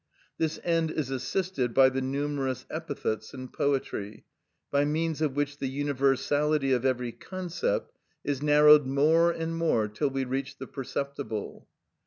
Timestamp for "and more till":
9.29-10.09